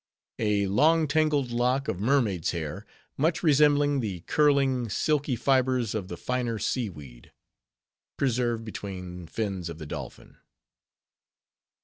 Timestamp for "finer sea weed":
6.17-7.31